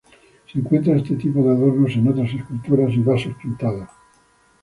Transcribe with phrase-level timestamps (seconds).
[0.51, 3.87] Se encuentra este tipo de adornos en otras esculturas y vasos pintados.